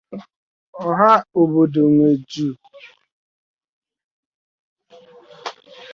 ọha 0.87 1.11
obodo 1.39 1.83
wee 1.95 2.15
ju 2.31 2.47